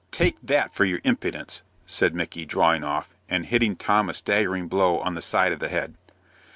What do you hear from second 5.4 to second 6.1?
of the head.